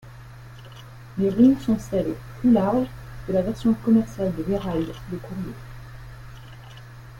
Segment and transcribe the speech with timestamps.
[1.19, 2.87] Les roues sont celles, plus larges,
[3.27, 5.53] de la version commerciale de l'Herald, le Courier.